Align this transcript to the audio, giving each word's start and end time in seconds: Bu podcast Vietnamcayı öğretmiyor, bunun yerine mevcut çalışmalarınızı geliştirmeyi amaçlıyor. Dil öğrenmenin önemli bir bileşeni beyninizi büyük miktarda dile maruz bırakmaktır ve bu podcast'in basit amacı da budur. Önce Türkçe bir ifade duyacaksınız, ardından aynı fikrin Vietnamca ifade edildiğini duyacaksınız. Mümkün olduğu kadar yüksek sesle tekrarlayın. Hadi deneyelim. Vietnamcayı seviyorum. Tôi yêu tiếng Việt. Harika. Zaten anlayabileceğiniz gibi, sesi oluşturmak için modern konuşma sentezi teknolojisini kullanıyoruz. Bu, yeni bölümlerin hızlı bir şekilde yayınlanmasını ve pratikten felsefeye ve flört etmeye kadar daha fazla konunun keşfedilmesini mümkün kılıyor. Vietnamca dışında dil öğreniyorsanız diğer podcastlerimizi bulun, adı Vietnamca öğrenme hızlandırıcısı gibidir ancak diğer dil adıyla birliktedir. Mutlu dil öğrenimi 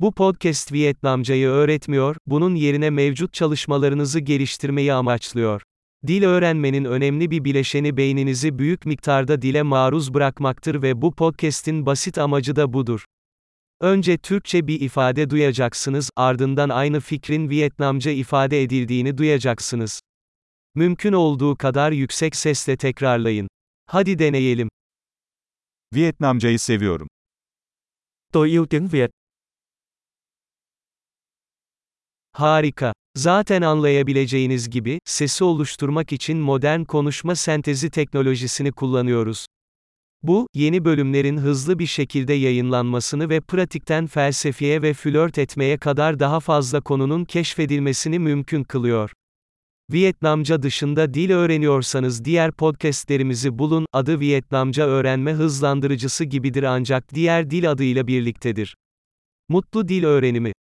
Bu 0.00 0.12
podcast 0.12 0.72
Vietnamcayı 0.72 1.48
öğretmiyor, 1.48 2.16
bunun 2.26 2.54
yerine 2.54 2.90
mevcut 2.90 3.32
çalışmalarınızı 3.32 4.20
geliştirmeyi 4.20 4.92
amaçlıyor. 4.92 5.62
Dil 6.06 6.22
öğrenmenin 6.22 6.84
önemli 6.84 7.30
bir 7.30 7.44
bileşeni 7.44 7.96
beyninizi 7.96 8.58
büyük 8.58 8.86
miktarda 8.86 9.42
dile 9.42 9.62
maruz 9.62 10.14
bırakmaktır 10.14 10.82
ve 10.82 11.02
bu 11.02 11.14
podcast'in 11.14 11.86
basit 11.86 12.18
amacı 12.18 12.56
da 12.56 12.72
budur. 12.72 13.04
Önce 13.80 14.18
Türkçe 14.18 14.66
bir 14.66 14.80
ifade 14.80 15.30
duyacaksınız, 15.30 16.10
ardından 16.16 16.68
aynı 16.68 17.00
fikrin 17.00 17.50
Vietnamca 17.50 18.10
ifade 18.10 18.62
edildiğini 18.62 19.18
duyacaksınız. 19.18 20.00
Mümkün 20.74 21.12
olduğu 21.12 21.56
kadar 21.56 21.92
yüksek 21.92 22.36
sesle 22.36 22.76
tekrarlayın. 22.76 23.48
Hadi 23.86 24.18
deneyelim. 24.18 24.68
Vietnamcayı 25.94 26.58
seviyorum. 26.58 27.08
Tôi 28.32 28.50
yêu 28.50 28.66
tiếng 28.66 28.92
Việt. 28.92 29.15
Harika. 32.36 32.92
Zaten 33.16 33.62
anlayabileceğiniz 33.62 34.70
gibi, 34.70 34.98
sesi 35.04 35.44
oluşturmak 35.44 36.12
için 36.12 36.38
modern 36.38 36.84
konuşma 36.84 37.34
sentezi 37.34 37.90
teknolojisini 37.90 38.72
kullanıyoruz. 38.72 39.46
Bu, 40.22 40.46
yeni 40.54 40.84
bölümlerin 40.84 41.36
hızlı 41.36 41.78
bir 41.78 41.86
şekilde 41.86 42.32
yayınlanmasını 42.32 43.28
ve 43.28 43.40
pratikten 43.40 44.06
felsefeye 44.06 44.82
ve 44.82 44.94
flört 44.94 45.38
etmeye 45.38 45.78
kadar 45.78 46.18
daha 46.18 46.40
fazla 46.40 46.80
konunun 46.80 47.24
keşfedilmesini 47.24 48.18
mümkün 48.18 48.64
kılıyor. 48.64 49.10
Vietnamca 49.92 50.62
dışında 50.62 51.14
dil 51.14 51.30
öğreniyorsanız 51.30 52.24
diğer 52.24 52.52
podcastlerimizi 52.52 53.58
bulun, 53.58 53.86
adı 53.92 54.20
Vietnamca 54.20 54.86
öğrenme 54.86 55.32
hızlandırıcısı 55.32 56.24
gibidir 56.24 56.62
ancak 56.62 57.14
diğer 57.14 57.50
dil 57.50 57.70
adıyla 57.70 58.06
birliktedir. 58.06 58.76
Mutlu 59.48 59.88
dil 59.88 60.04
öğrenimi 60.04 60.52